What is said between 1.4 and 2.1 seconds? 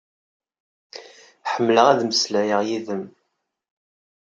Ḥemmleɣ ad